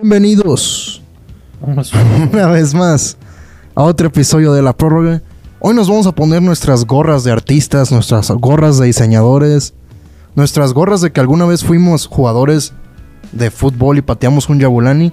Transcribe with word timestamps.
Bienvenidos 0.00 1.02
una 2.32 2.46
vez 2.48 2.72
más 2.72 3.18
a 3.74 3.82
otro 3.82 4.06
episodio 4.06 4.52
de 4.54 4.62
la 4.62 4.74
prórroga. 4.74 5.20
Hoy 5.60 5.74
nos 5.74 5.88
vamos 5.88 6.06
a 6.06 6.12
poner 6.12 6.40
nuestras 6.40 6.86
gorras 6.86 7.24
de 7.24 7.32
artistas, 7.32 7.92
nuestras 7.92 8.30
gorras 8.30 8.78
de 8.78 8.86
diseñadores, 8.86 9.74
nuestras 10.34 10.72
gorras 10.72 11.02
de 11.02 11.12
que 11.12 11.20
alguna 11.20 11.44
vez 11.44 11.62
fuimos 11.62 12.06
jugadores 12.06 12.72
de 13.32 13.50
fútbol 13.50 13.98
y 13.98 14.02
pateamos 14.02 14.48
un 14.48 14.60
Yabulani. 14.60 15.12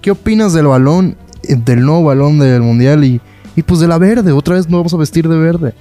¿Qué 0.00 0.12
opinas 0.12 0.54
del 0.54 0.68
balón, 0.68 1.16
eh, 1.42 1.56
del 1.56 1.84
nuevo 1.84 2.04
balón 2.04 2.38
del 2.38 2.62
mundial 2.62 3.04
y, 3.04 3.20
y 3.54 3.62
pues 3.62 3.80
de 3.80 3.88
la 3.88 3.98
verde? 3.98 4.32
Otra 4.32 4.54
vez 4.54 4.66
nos 4.68 4.78
vamos 4.80 4.94
a 4.94 4.98
vestir 4.98 5.28
de 5.28 5.36
verde. 5.36 5.74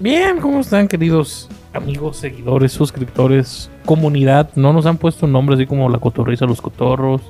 Bien, 0.00 0.40
¿cómo 0.40 0.60
están 0.60 0.88
queridos 0.88 1.46
amigos, 1.74 2.16
seguidores, 2.16 2.72
suscriptores, 2.72 3.70
comunidad? 3.84 4.48
No 4.56 4.72
nos 4.72 4.86
han 4.86 4.96
puesto 4.96 5.26
un 5.26 5.32
nombre 5.32 5.56
así 5.56 5.66
como 5.66 5.90
la 5.90 5.98
cotorriza, 5.98 6.46
los 6.46 6.62
cotorros. 6.62 7.20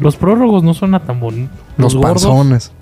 Los 0.00 0.16
prórrogos 0.16 0.64
no 0.64 0.74
suenan 0.74 1.06
tan 1.06 1.20
bonitos. 1.20 1.56
Los, 1.76 1.94
panzones. 1.94 2.72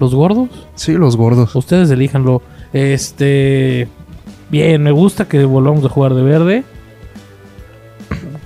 ¿Los 0.00 0.16
gordos? 0.16 0.48
Sí, 0.74 0.94
los 0.94 1.16
gordos. 1.16 1.54
Ustedes 1.54 1.90
elíjanlo. 1.92 2.42
Este. 2.72 3.86
Bien, 4.50 4.82
me 4.82 4.90
gusta 4.90 5.28
que 5.28 5.44
volvamos 5.44 5.84
a 5.84 5.88
jugar 5.88 6.14
de 6.14 6.22
verde. 6.22 6.64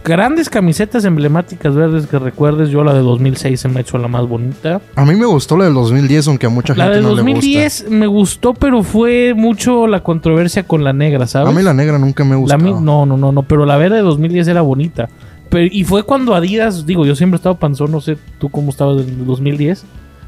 Grandes 0.05 0.51
camisetas 0.51 1.05
emblemáticas 1.05 1.75
verdes 1.77 2.09
que 2.09 2.19
recuerdes. 2.19 2.71
Yo 2.71 2.83
la 2.83 2.93
de 2.93 3.01
2006 3.01 3.61
se 3.61 3.69
me 3.69 3.79
ha 3.79 3.81
hecho 3.83 3.99
la 3.99 4.09
más 4.09 4.27
bonita. 4.27 4.81
A 4.97 5.05
mí 5.05 5.15
me 5.15 5.27
gustó 5.27 5.57
la 5.57 5.65
del 5.65 5.75
2010, 5.75 6.27
aunque 6.29 6.47
a 6.47 6.49
mucha 6.49 6.75
La 6.75 6.85
gente 6.85 6.97
de 6.97 7.03
no 7.03 7.11
le 7.11 7.17
2010 7.23 7.91
me 7.91 8.09
gustó, 8.09 8.53
pero 8.53 8.83
fue 8.83 9.33
mucho 9.35 9.87
la 9.87 10.03
controversia 10.03 10.65
con 10.65 10.83
la 10.83 10.93
negra, 10.93 11.21
gusta. 11.21 11.41
¿sabes? 11.41 11.55
A 11.55 11.57
mí 11.57 11.63
la 11.63 11.73
negra 11.73 11.99
nunca 11.99 12.25
me 12.25 12.35
gustó. 12.35 12.57
La 12.57 12.63
no, 12.65 13.07
no, 13.07 13.17
no, 13.17 13.31
no, 13.31 13.43
pero 13.45 13.65
la 13.65 13.77
verde 13.77 13.97
de 13.97 14.03
2010 14.03 14.49
era 14.49 14.63
bonita. 14.63 15.09
Pero, 15.49 15.69
y 15.71 15.85
fue 15.85 16.03
cuando 16.03 16.35
Adidas, 16.35 16.85
digo, 16.85 17.07
yo 17.07 17.15
siempre 17.15 17.37
he 17.37 17.39
estado 17.39 17.57
panzón, 17.57 17.93
no 17.93 18.01
sé 18.01 18.17
tú 18.39 18.49
cómo 18.49 18.71
estabas 18.71 19.03
en 19.03 19.09
el 19.21 19.27
2010, 19.27 19.85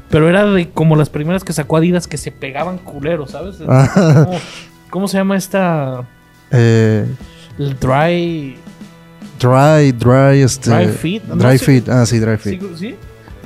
pero 0.09 0.29
era 0.29 0.45
de 0.45 0.69
como 0.69 0.95
las 0.95 1.09
primeras 1.09 1.43
que 1.43 1.51
sacó 1.51 1.77
Adidas 1.77 2.07
que 2.07 2.17
se 2.17 2.31
pegaban 2.31 2.77
culeros, 2.77 3.31
¿sabes? 3.31 3.57
¿Cómo, 3.65 4.37
cómo 4.89 5.07
se 5.09 5.17
llama 5.17 5.35
esta? 5.35 6.03
Eh, 6.51 7.05
El 7.57 7.77
dry, 7.79 8.55
dry, 9.39 9.91
dry, 9.91 10.41
este. 10.41 10.69
dry 10.69 10.87
fit. 10.87 11.23
¿no? 11.23 11.35
Dry 11.35 11.57
fit, 11.57 11.89
ah, 11.89 12.05
sí, 12.05 12.19
dry 12.19 12.37
fit. 12.37 12.61
Sí, 12.61 12.67
sí. 12.77 12.95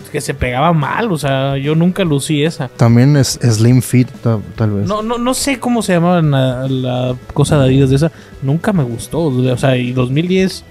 Es 0.03 0.09
que 0.09 0.21
se 0.21 0.33
pegaba 0.33 0.73
mal, 0.73 1.11
o 1.11 1.17
sea, 1.17 1.57
yo 1.57 1.75
nunca 1.75 2.03
lucí 2.03 2.43
esa. 2.43 2.67
También 2.69 3.15
es 3.17 3.37
slim 3.41 3.81
fit, 3.81 4.07
ta- 4.23 4.39
tal 4.55 4.71
vez. 4.71 4.87
No, 4.87 5.01
no, 5.03 5.17
no 5.17 5.33
sé 5.33 5.59
cómo 5.59 5.81
se 5.81 5.93
llamaba 5.93 6.21
la, 6.21 6.67
la 6.67 7.15
cosa 7.33 7.57
de 7.59 7.65
Adidas 7.65 7.89
de 7.91 7.97
esa. 7.97 8.11
Nunca 8.41 8.73
me 8.73 8.83
gustó. 8.83 9.19
O 9.25 9.57
sea, 9.57 9.77
y 9.77 9.91
2010, 9.91 10.63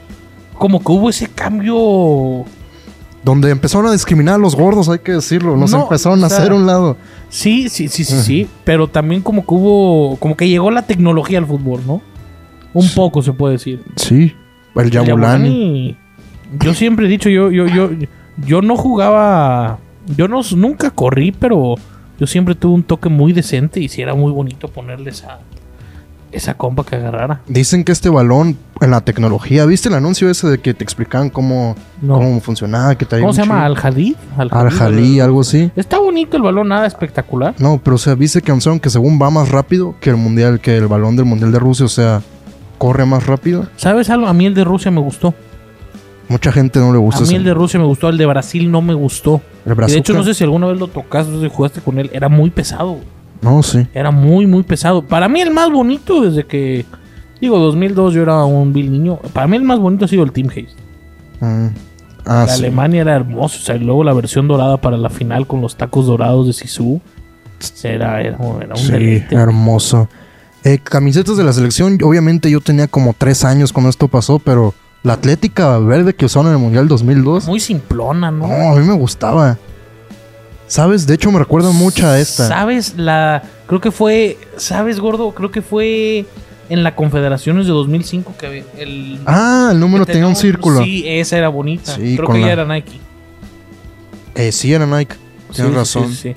como 0.55 0.81
que 0.83 0.91
hubo 0.93 1.09
ese 1.11 1.29
cambio. 1.29 2.45
Donde 3.23 3.51
empezaron 3.51 3.87
a 3.89 3.93
discriminar 3.93 4.37
a 4.37 4.39
los 4.39 4.55
gordos, 4.57 4.89
hay 4.89 5.01
que 5.01 5.13
decirlo. 5.13 5.57
Nos 5.57 5.73
No, 5.73 5.83
empezaron 5.83 6.23
a 6.23 6.27
o 6.27 6.31
sea- 6.31 6.39
hacer 6.39 6.53
un 6.53 6.67
lado. 6.67 6.97
Sí, 7.29 7.69
sí, 7.69 7.89
sí, 7.89 8.05
sí, 8.05 8.21
sí. 8.23 8.49
Pero 8.65 8.89
también 8.89 9.21
como 9.23 9.43
que 9.45 9.55
hubo. 9.55 10.17
Como 10.17 10.37
que 10.37 10.49
llegó 10.49 10.71
la 10.71 10.83
tecnología 10.87 11.39
al 11.39 11.47
fútbol, 11.47 11.83
¿no? 11.87 12.01
Un 12.73 12.89
poco 12.91 13.23
se 13.23 13.33
puede 13.33 13.55
decir. 13.55 13.83
Sí. 13.97 14.35
El. 14.79 14.91
Yabulani, 14.91 15.97
Yo 16.61 16.75
siempre 16.75 17.07
he 17.07 17.09
dicho, 17.09 17.29
yo, 17.29 17.51
yo, 17.51 17.67
yo, 17.67 17.91
yo 18.45 18.63
no 18.63 18.77
jugaba. 18.77 19.79
Yo 20.17 20.27
no, 20.29 20.41
nunca 20.57 20.91
corrí, 20.91 21.33
pero 21.33 21.75
yo 22.19 22.27
siempre 22.27 22.55
tuve 22.55 22.75
un 22.75 22.83
toque 22.83 23.09
muy 23.09 23.33
decente 23.33 23.81
y 23.81 23.89
sí 23.89 24.01
era 24.01 24.15
muy 24.15 24.33
bonito 24.33 24.69
ponerle 24.69 25.11
esa, 25.11 25.41
esa 26.33 26.55
compa 26.55 26.85
que 26.85 26.97
agarrara. 26.97 27.41
Dicen 27.47 27.85
que 27.85 27.93
este 27.93 28.09
balón, 28.09 28.57
en 28.81 28.91
la 28.91 29.03
tecnología, 29.03 29.67
¿viste 29.67 29.89
el 29.89 29.95
anuncio 29.95 30.31
ese 30.31 30.49
de 30.49 30.59
que 30.59 30.73
te 30.73 30.83
explicaban 30.85 31.31
cómo, 31.31 31.75
No. 32.01 32.15
cómo 32.15 32.41
funcionaba? 32.41 32.97
Que 32.97 33.05
¿Cómo 33.05 33.33
se 33.33 33.43
llama? 33.43 33.65
¿Al-Jalí? 33.67 34.17
Al-Jalí, 34.37 35.21
algo 35.21 35.43
así. 35.43 35.71
Está 35.77 35.99
bonito 35.99 36.37
el 36.37 36.43
balón, 36.43 36.69
nada 36.69 36.87
espectacular. 36.87 37.55
No, 37.59 37.79
pero 37.83 37.97
o 37.97 37.99
sea, 37.99 38.15
viste 38.15 38.41
que 38.41 38.51
anunciaron 38.51 38.81
que 38.81 38.89
según 38.91 39.19
va 39.21 39.31
más 39.31 39.51
rápido 39.51 39.95
que 40.01 40.11
el 40.11 40.17
mundial, 40.17 40.61
que 40.61 40.77
el 40.77 40.87
balón 40.87 41.17
del 41.17 41.25
mundial 41.27 41.53
de 41.53 41.59
Rusia, 41.59 41.87
o 41.87 41.89
sea, 41.91 42.23
corre 42.79 43.05
más 43.05 43.27
rápido. 43.27 43.67
¿Sabes 43.77 44.09
algo? 44.11 44.27
A 44.27 44.33
mí 44.33 44.47
el 44.47 44.55
de 44.55 44.65
Rusia 44.65 44.91
me 44.91 45.01
gustó. 45.01 45.35
Mucha 46.29 46.53
gente 46.53 46.79
no 46.79 46.93
le 46.93 46.99
gusta 46.99 47.19
A 47.19 47.23
mí 47.23 47.29
ese- 47.29 47.37
el 47.37 47.45
de 47.45 47.55
Rusia 47.55 47.81
me 47.81 47.87
gustó, 47.87 48.09
el 48.11 48.19
de 48.19 48.27
Brasil 48.27 48.71
no 48.71 48.83
me 48.83 48.95
gustó. 48.95 49.41
el 49.65 49.73
Y 49.73 49.93
de 49.93 49.99
hecho, 49.99 50.13
no 50.15 50.23
sé 50.25 50.35
si 50.35 50.45
alguna 50.45 50.67
vez 50.67 50.79
lo 50.79 50.87
tocaste 50.89 51.33
o 51.35 51.41
si 51.41 51.49
jugaste 51.49 51.81
con 51.81 51.99
él. 51.99 52.11
Era 52.13 52.29
muy 52.29 52.51
pesado. 52.51 52.99
No, 53.41 53.63
sí. 53.63 53.87
Era 53.95 54.11
muy, 54.11 54.47
muy 54.47 54.63
pesado. 54.63 55.03
Para 55.03 55.29
mí 55.29 55.41
el 55.41 55.51
más 55.53 55.71
bonito 55.71 56.21
desde 56.23 56.45
que... 56.47 56.85
Digo, 57.41 57.59
2002 57.59 58.15
yo 58.15 58.23
era 58.23 58.45
un 58.45 58.73
vil 58.73 58.91
niño. 58.91 59.19
Para 59.33 59.47
mí 59.47 59.57
el 59.57 59.63
más 59.63 59.79
bonito 59.79 60.05
ha 60.05 60.09
sido 60.09 60.25
el 60.25 60.33
Team 60.33 60.49
Haze. 60.49 60.69
Mm. 61.41 61.67
Ah, 62.27 62.45
la 62.47 62.49
sí. 62.49 62.59
Alemania 62.65 63.01
era 63.03 63.15
hermoso. 63.15 63.59
O 63.61 63.65
sea, 63.65 63.77
y 63.77 63.79
luego 63.81 64.03
la 64.05 64.13
versión 64.13 64.49
dorada 64.49 64.77
para 64.79 64.97
la 64.99 65.09
final 65.09 65.47
con 65.47 65.61
los 65.63 65.77
tacos 65.77 66.07
dorados 66.07 66.47
de 66.47 66.53
Sisu. 66.53 67.01
Era, 67.83 68.21
era, 68.21 68.37
era 68.61 68.75
un 68.75 68.77
Sí, 68.77 69.23
hermoso. 69.31 70.09
Eh, 70.65 70.79
camisetas 70.83 71.37
de 71.37 71.45
la 71.45 71.53
selección, 71.53 71.99
obviamente 72.03 72.51
yo 72.51 72.61
tenía 72.61 72.89
como 72.89 73.15
tres 73.17 73.45
años 73.45 73.73
cuando 73.73 73.91
esto 73.91 74.09
pasó, 74.09 74.39
pero 74.39 74.75
la 75.03 75.13
Atlética 75.15 75.79
verde 75.79 76.15
que 76.15 76.25
usaron 76.27 76.49
en 76.49 76.55
el 76.55 76.59
Mundial 76.59 76.89
2002, 76.89 77.47
Muy 77.47 77.61
simplona, 77.61 78.31
¿no? 78.31 78.49
no, 78.49 78.73
a 78.73 78.77
mí 78.77 78.85
me 78.87 78.95
gustaba. 78.95 79.57
¿Sabes? 80.67 81.07
De 81.07 81.15
hecho 81.15 81.31
me 81.31 81.39
recuerda 81.39 81.71
mucho 81.71 82.07
a 82.07 82.19
esta. 82.19 82.47
¿Sabes? 82.49 82.95
La. 82.99 83.43
Creo 83.67 83.81
que 83.81 83.91
fue. 83.91 84.37
¿Sabes, 84.59 85.01
gordo? 85.01 85.33
Creo 85.33 85.51
que 85.51 85.63
fue 85.63 86.27
en 86.69 86.83
la 86.83 86.95
Confederaciones 86.95 87.65
de 87.67 87.73
2005 87.73 88.35
que 88.39 88.65
el. 88.77 89.19
Ah, 89.25 89.71
el 89.73 89.81
número 89.81 90.05
tenía 90.05 90.27
un 90.27 90.37
círculo. 90.37 90.83
Sí, 90.83 91.05
esa 91.07 91.39
era 91.39 91.49
bonita. 91.49 91.95
Sí, 91.95 92.17
Creo 92.17 92.29
que 92.31 92.41
ya 92.41 92.53
era 92.53 92.67
Nike. 92.67 93.01
Eh, 94.35 94.53
sí, 94.53 94.73
era 94.75 94.85
Nike. 94.87 95.17
Tienes 95.55 95.73
Sí, 95.73 95.79
razón. 95.79 96.09
Sí, 96.11 96.17
sí. 96.17 96.35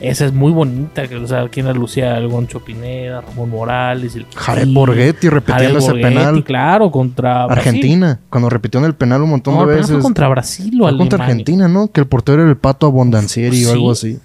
Esa 0.00 0.26
es 0.26 0.32
muy 0.32 0.52
bonita. 0.52 1.06
Que, 1.08 1.16
o 1.16 1.26
sea, 1.26 1.48
quien 1.48 1.66
la 1.66 1.72
lucía 1.72 2.16
el 2.18 2.28
Goncho 2.28 2.60
Pineda, 2.64 3.20
Ramón 3.22 3.50
Morales, 3.50 4.14
el 4.16 4.26
Jared 4.34 4.68
Borghetti 4.68 5.28
repitiendo 5.28 5.78
ese 5.78 5.94
penal. 5.94 6.44
Claro, 6.44 6.90
contra 6.90 7.46
Brasil. 7.46 7.58
Argentina, 7.68 8.20
cuando 8.30 8.50
repitió 8.50 8.80
en 8.80 8.86
el 8.86 8.94
penal 8.94 9.22
un 9.22 9.30
montón 9.30 9.54
No, 9.54 9.66
de 9.66 9.76
veces. 9.76 9.92
fue 9.92 10.00
contra 10.02 10.28
Brasil 10.28 10.80
o 10.82 10.88
Fue 10.88 10.98
contra. 10.98 11.24
Argentina, 11.24 11.68
¿no? 11.68 11.88
Que 11.88 12.00
el 12.00 12.06
portero 12.06 12.42
era 12.42 12.50
el 12.50 12.56
Pato 12.56 12.86
Abondancieri 12.86 13.64
o 13.64 13.68
Sí. 13.68 13.72
algo 13.72 13.90
así. 13.90 14.18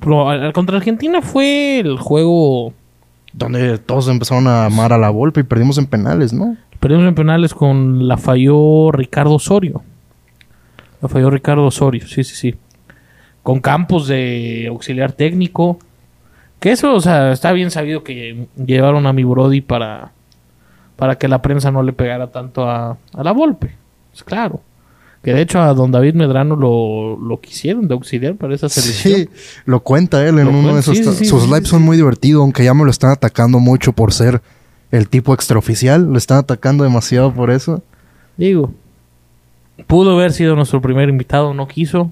Pero, 0.00 0.52
contra 0.52 0.76
Argentina 0.76 1.22
fue 1.22 1.80
el 1.80 1.96
juego. 1.98 2.72
Donde 3.32 3.78
todos 3.78 4.08
empezaron 4.08 4.46
a 4.46 4.66
amar 4.66 4.92
a 4.92 4.98
la 4.98 5.08
Volpe 5.08 5.40
y 5.40 5.44
perdimos 5.44 5.78
en 5.78 5.86
penales, 5.86 6.34
¿no? 6.34 6.56
Perdimos 6.80 7.06
en 7.06 7.14
penales 7.14 7.54
con 7.54 8.06
la 8.06 8.18
falló 8.18 8.90
Ricardo 8.92 9.32
Osorio. 9.34 9.82
La 11.00 11.08
falló 11.08 11.30
Ricardo 11.30 11.64
Osorio, 11.64 12.06
sí, 12.06 12.24
sí, 12.24 12.34
sí. 12.34 12.54
Con 13.42 13.60
campos 13.60 14.06
de 14.08 14.66
auxiliar 14.68 15.12
técnico. 15.12 15.78
Que 16.60 16.70
eso, 16.70 16.94
o 16.94 17.00
sea, 17.00 17.32
está 17.32 17.52
bien 17.52 17.70
sabido 17.70 18.04
que 18.04 18.46
llevaron 18.56 19.06
a 19.06 19.12
mi 19.12 19.24
Brody 19.24 19.60
para, 19.60 20.12
para 20.96 21.16
que 21.16 21.26
la 21.26 21.42
prensa 21.42 21.70
no 21.70 21.82
le 21.82 21.92
pegara 21.92 22.28
tanto 22.28 22.68
a, 22.68 22.96
a 23.12 23.24
la 23.24 23.32
Volpe. 23.32 23.74
Pues 24.12 24.22
claro. 24.22 24.60
Que 25.22 25.32
de 25.32 25.40
hecho 25.40 25.60
a 25.60 25.72
don 25.72 25.92
David 25.92 26.14
Medrano 26.14 26.56
lo, 26.56 27.16
lo 27.16 27.40
quisieron 27.40 27.86
de 27.86 27.94
auxiliar 27.94 28.34
para 28.34 28.54
esa 28.54 28.68
selección. 28.68 29.14
Sí, 29.14 29.28
lo 29.64 29.80
cuenta 29.80 30.26
él 30.26 30.40
en 30.40 30.48
uno 30.48 30.70
cuenta, 30.70 30.74
de 30.74 30.80
esos. 30.80 30.96
sí, 30.96 31.04
sí, 31.04 31.12
sí, 31.12 31.24
sus 31.26 31.44
lives 31.46 31.68
son 31.68 31.82
muy 31.82 31.96
divertidos, 31.96 32.42
aunque 32.42 32.64
ya 32.64 32.74
me 32.74 32.84
lo 32.84 32.90
están 32.90 33.10
atacando 33.10 33.60
mucho 33.60 33.92
por 33.92 34.12
ser 34.12 34.42
el 34.90 35.08
tipo 35.08 35.32
extraoficial. 35.32 36.04
Lo 36.04 36.18
están 36.18 36.38
atacando 36.38 36.82
demasiado 36.82 37.32
por 37.32 37.50
eso. 37.50 37.82
Digo, 38.36 38.72
pudo 39.86 40.12
haber 40.18 40.32
sido 40.32 40.56
nuestro 40.56 40.80
primer 40.82 41.08
invitado, 41.08 41.54
no 41.54 41.68
quiso. 41.68 42.10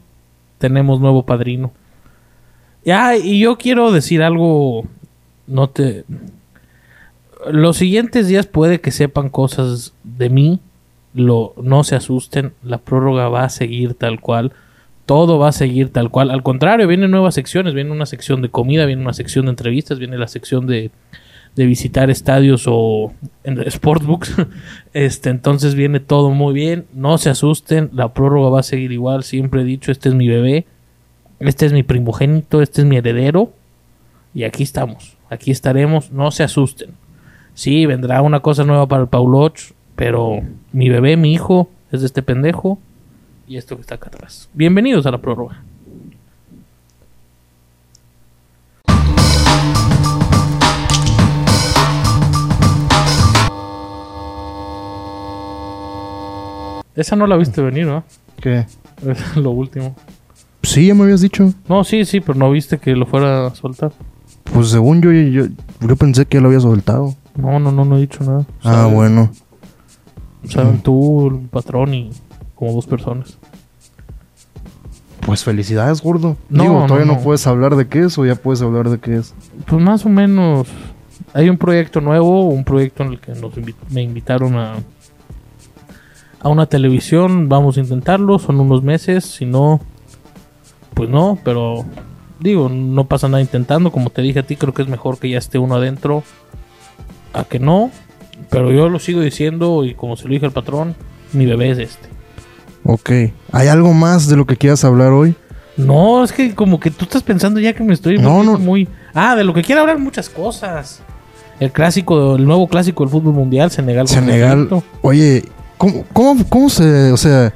Tenemos 0.60 1.00
nuevo 1.00 1.24
padrino. 1.24 1.72
Ya, 2.84 3.16
y 3.16 3.40
yo 3.40 3.56
quiero 3.56 3.92
decir 3.92 4.22
algo. 4.22 4.84
No 5.46 5.70
te. 5.70 6.04
Los 7.50 7.78
siguientes 7.78 8.28
días 8.28 8.46
puede 8.46 8.82
que 8.82 8.90
sepan 8.90 9.30
cosas 9.30 9.94
de 10.04 10.28
mí. 10.28 10.60
Lo, 11.14 11.54
no 11.62 11.82
se 11.82 11.96
asusten. 11.96 12.52
La 12.62 12.76
prórroga 12.76 13.30
va 13.30 13.44
a 13.44 13.48
seguir 13.48 13.94
tal 13.94 14.20
cual. 14.20 14.52
Todo 15.06 15.38
va 15.38 15.48
a 15.48 15.52
seguir 15.52 15.90
tal 15.90 16.10
cual. 16.10 16.30
Al 16.30 16.42
contrario, 16.42 16.86
vienen 16.86 17.10
nuevas 17.10 17.34
secciones. 17.34 17.72
Viene 17.72 17.90
una 17.90 18.04
sección 18.04 18.42
de 18.42 18.50
comida, 18.50 18.84
viene 18.84 19.00
una 19.00 19.14
sección 19.14 19.46
de 19.46 19.52
entrevistas, 19.52 19.98
viene 19.98 20.18
la 20.18 20.28
sección 20.28 20.66
de, 20.66 20.90
de 21.56 21.66
visitar 21.66 22.10
estadios 22.10 22.64
o 22.66 23.12
en 23.44 23.58
sportsbooks. 23.70 24.36
Este, 24.92 25.30
entonces 25.30 25.76
viene 25.76 26.00
todo 26.00 26.30
muy 26.30 26.52
bien. 26.52 26.86
No 26.92 27.16
se 27.18 27.30
asusten, 27.30 27.90
la 27.92 28.12
prórroga 28.12 28.50
va 28.50 28.60
a 28.60 28.64
seguir 28.64 28.90
igual. 28.90 29.22
Siempre 29.22 29.62
he 29.62 29.64
dicho, 29.64 29.92
este 29.92 30.08
es 30.08 30.16
mi 30.16 30.28
bebé, 30.28 30.66
este 31.38 31.66
es 31.66 31.72
mi 31.72 31.84
primogénito, 31.84 32.60
este 32.60 32.80
es 32.80 32.86
mi 32.86 32.96
heredero. 32.96 33.52
Y 34.34 34.42
aquí 34.42 34.64
estamos, 34.64 35.16
aquí 35.28 35.50
estaremos, 35.52 36.10
no 36.10 36.30
se 36.32 36.42
asusten. 36.42 36.90
Sí, 37.54 37.86
vendrá 37.86 38.22
una 38.22 38.40
cosa 38.40 38.64
nueva 38.64 38.86
para 38.86 39.02
el 39.02 39.08
Pauloch, 39.08 39.72
pero 39.94 40.42
mi 40.72 40.88
bebé, 40.88 41.16
mi 41.16 41.32
hijo, 41.32 41.68
es 41.92 42.00
de 42.00 42.06
este 42.06 42.22
pendejo 42.22 42.78
y 43.50 43.56
esto 43.56 43.74
que 43.74 43.80
está 43.80 43.96
acá 43.96 44.06
atrás. 44.06 44.48
Bienvenidos 44.54 45.06
a 45.06 45.10
la 45.10 45.18
prórroga. 45.18 45.64
Esa 57.00 57.16
no 57.16 57.26
la 57.26 57.38
viste 57.38 57.62
venir, 57.62 57.86
¿no? 57.86 58.04
¿Qué? 58.42 58.66
Es 59.06 59.36
lo 59.36 59.52
último. 59.52 59.96
Sí, 60.62 60.86
ya 60.86 60.94
me 60.94 61.04
habías 61.04 61.22
dicho. 61.22 61.50
No, 61.66 61.82
sí, 61.82 62.04
sí, 62.04 62.20
pero 62.20 62.34
no 62.38 62.50
viste 62.50 62.76
que 62.76 62.94
lo 62.94 63.06
fuera 63.06 63.46
a 63.46 63.54
soltar. 63.54 63.92
Pues 64.52 64.68
según 64.68 65.00
yo, 65.00 65.10
yo, 65.10 65.46
yo 65.80 65.96
pensé 65.96 66.26
que 66.26 66.36
ya 66.36 66.42
lo 66.42 66.48
había 66.48 66.60
soltado. 66.60 67.14
No, 67.36 67.58
no, 67.58 67.72
no, 67.72 67.86
no 67.86 67.96
he 67.96 68.00
dicho 68.00 68.22
nada. 68.22 68.44
Ah, 68.62 68.86
bueno. 68.92 69.30
Saben 70.44 70.82
tú, 70.82 71.28
el 71.28 71.48
patrón 71.48 71.94
y 71.94 72.10
como 72.54 72.72
dos 72.74 72.86
personas. 72.86 73.38
Pues 75.24 75.42
felicidades, 75.42 76.02
gordo. 76.02 76.36
No, 76.50 76.62
Digo, 76.64 76.84
todavía 76.86 77.06
no, 77.06 77.14
no. 77.14 77.20
puedes 77.22 77.46
hablar 77.46 77.76
de 77.76 77.88
qué 77.88 78.00
es 78.00 78.18
o 78.18 78.26
ya 78.26 78.34
puedes 78.34 78.60
hablar 78.60 78.90
de 78.90 78.98
qué 78.98 79.16
es. 79.16 79.32
Pues 79.66 79.82
más 79.82 80.04
o 80.04 80.10
menos. 80.10 80.68
Hay 81.32 81.48
un 81.48 81.56
proyecto 81.56 82.02
nuevo, 82.02 82.48
un 82.48 82.64
proyecto 82.64 83.04
en 83.04 83.12
el 83.12 83.20
que 83.20 83.32
nos 83.32 83.52
me 83.90 84.02
invitaron 84.02 84.56
a, 84.56 84.74
a 86.40 86.48
una 86.48 86.66
televisión. 86.66 87.48
Vamos 87.48 87.76
a 87.76 87.80
intentarlo, 87.80 88.38
son 88.38 88.60
unos 88.60 88.82
meses. 88.82 89.24
Si 89.24 89.44
no, 89.46 89.80
pues 90.94 91.08
no, 91.08 91.38
pero 91.44 91.84
digo, 92.40 92.68
no 92.68 93.04
pasa 93.04 93.28
nada 93.28 93.40
intentando. 93.40 93.90
Como 93.92 94.10
te 94.10 94.22
dije 94.22 94.40
a 94.40 94.42
ti, 94.46 94.56
creo 94.56 94.74
que 94.74 94.82
es 94.82 94.88
mejor 94.88 95.18
que 95.18 95.30
ya 95.30 95.38
esté 95.38 95.58
uno 95.58 95.76
adentro 95.76 96.22
a 97.32 97.44
que 97.44 97.58
no. 97.58 97.90
Pero 98.48 98.72
yo 98.72 98.88
lo 98.88 98.98
sigo 98.98 99.20
diciendo 99.20 99.84
y 99.84 99.94
como 99.94 100.16
se 100.16 100.24
lo 100.26 100.34
dije 100.34 100.46
al 100.46 100.52
patrón, 100.52 100.94
mi 101.32 101.46
bebé 101.46 101.70
es 101.70 101.78
este. 101.78 102.08
Ok. 102.84 103.10
¿Hay 103.52 103.68
algo 103.68 103.92
más 103.92 104.26
de 104.28 104.36
lo 104.36 104.46
que 104.46 104.56
quieras 104.56 104.84
hablar 104.84 105.12
hoy? 105.12 105.34
No, 105.76 106.24
es 106.24 106.32
que 106.32 106.54
como 106.54 106.80
que 106.80 106.90
tú 106.90 107.04
estás 107.04 107.22
pensando 107.22 107.60
ya 107.60 107.72
que 107.74 107.82
me 107.84 107.94
estoy 107.94 108.18
No, 108.18 108.42
no. 108.42 108.58
muy... 108.58 108.88
Ah, 109.14 109.36
de 109.36 109.44
lo 109.44 109.54
que 109.54 109.62
quiero 109.62 109.82
hablar 109.82 109.98
muchas 109.98 110.28
cosas. 110.28 111.02
El 111.60 111.70
clásico, 111.72 112.36
el 112.36 112.44
nuevo 112.46 112.66
clásico 112.68 113.04
del 113.04 113.10
fútbol 113.10 113.34
mundial, 113.34 113.70
Senegal. 113.70 114.08
Senegal. 114.08 114.68
Oye, 115.02 115.44
¿cómo, 115.80 116.04
cómo, 116.12 116.44
cómo 116.48 116.68
se. 116.70 117.10
O 117.12 117.16
sea, 117.16 117.52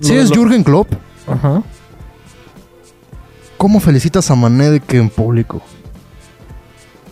si 0.00 0.14
Lo- 0.14 0.22
lo- 0.22 0.28
Jürgen 0.34 0.62
Klopp, 0.62 0.92
Ajá. 1.26 1.62
¿cómo 3.56 3.80
felicitas 3.80 4.30
a 4.30 4.34
Mané 4.34 4.70
de 4.70 4.80
que 4.80 4.98
en 4.98 5.08
público? 5.10 5.60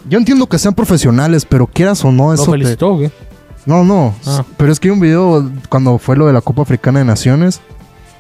Yo 0.09 0.19
entiendo 0.19 0.47
que 0.47 0.59
sean 0.59 0.75
profesionales, 0.75 1.44
pero 1.44 1.67
quieras 1.67 2.05
o 2.05 2.11
no, 2.12 2.29
¿Lo 2.29 2.35
eso. 2.35 2.44
te- 2.47 2.50
felicitó 2.53 2.94
o 2.94 2.99
qué? 2.99 3.11
No, 3.67 3.85
no. 3.85 4.14
Ah. 4.26 4.44
Pero 4.56 4.73
es 4.73 4.81
que 4.81 4.88
hay 4.88 4.93
un 4.93 5.00
video 5.00 5.49
cuando 5.69 5.99
fue 5.99 6.17
lo 6.17 6.26
de 6.26 6.32
la 6.32 6.41
Copa 6.41 6.62
Africana 6.62 6.99
de 6.99 7.05
Naciones 7.05 7.61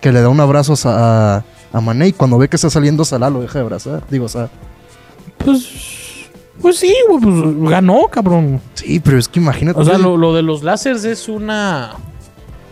que 0.00 0.12
le 0.12 0.20
da 0.20 0.28
un 0.28 0.38
abrazo 0.40 0.74
a, 0.88 1.36
a, 1.38 1.44
a 1.72 1.80
Mané 1.80 2.08
y 2.08 2.12
cuando 2.12 2.38
ve 2.38 2.48
que 2.48 2.56
está 2.56 2.70
saliendo 2.70 3.04
Salah 3.04 3.30
lo 3.30 3.40
deja 3.40 3.54
de 3.58 3.64
abrazar. 3.64 4.02
Digo, 4.10 4.26
o 4.26 4.28
sea. 4.28 4.48
Pues... 5.38 5.68
Pues 6.60 6.78
sí, 6.78 6.94
pues 7.08 7.24
ganó, 7.70 8.02
cabrón. 8.08 8.60
Sí, 8.74 9.00
pero 9.00 9.18
es 9.18 9.26
que 9.26 9.40
imagínate. 9.40 9.80
O 9.80 9.84
sea, 9.84 9.98
lo, 9.98 10.16
lo 10.16 10.32
de 10.34 10.42
los 10.42 10.62
láseres 10.62 11.02
es 11.04 11.28
una... 11.28 11.94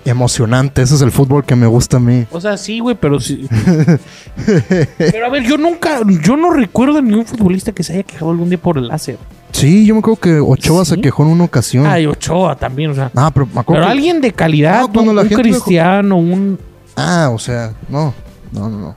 Emocionante. 0.05 0.83
Ese 0.83 0.95
es 0.95 1.03
el 1.03 1.11
fútbol 1.11 1.45
que 1.45 1.55
me 1.57 1.67
gusta 1.67 1.99
a 1.99 2.01
mí. 2.01 2.27
O 2.31 2.41
sea, 2.41 2.57
sí, 2.57 2.81
güey, 2.81 2.97
pero 2.99 3.21
sí. 3.21 3.47
pero 4.99 5.27
a 5.27 5.29
ver, 5.29 5.43
yo 5.45 5.57
nunca... 5.59 6.01
Yo 6.23 6.37
no 6.37 6.51
recuerdo 6.53 6.99
a 6.99 7.03
ningún 7.03 7.27
futbolista 7.27 7.73
que 7.73 7.83
se 7.83 7.93
haya 7.95 8.03
quejado 8.03 8.31
algún 8.31 8.49
día 8.49 8.59
por 8.59 8.79
el 8.79 8.89
láser. 8.89 9.19
Sí, 9.53 9.85
yo 9.85 9.95
me 9.95 9.99
acuerdo 10.01 10.21
que 10.21 10.41
Ochoa 10.41 10.85
¿Sí? 10.85 10.95
se 10.95 11.01
quejó 11.01 11.23
en 11.25 11.31
una 11.31 11.45
ocasión. 11.45 11.87
Ay, 11.87 12.07
Ochoa 12.07 12.57
también, 12.57 12.93
o 12.93 12.95
sea... 12.95 13.11
ah, 13.15 13.31
pero 13.33 13.47
me 13.47 13.61
acuerdo 13.61 13.83
Pero 13.83 13.87
que- 13.87 13.93
alguien 13.93 14.21
de 14.21 14.33
calidad, 14.33 14.83
No, 14.83 14.93
cuando 14.93 15.11
un, 15.11 15.17
la 15.17 15.25
gente 15.25 15.43
cristiano, 15.43 16.17
un... 16.17 16.59
Ah, 16.97 17.31
o 17.33 17.39
sea, 17.39 17.73
no. 17.89 18.15
No, 18.53 18.69
no, 18.69 18.79
no. 18.79 18.97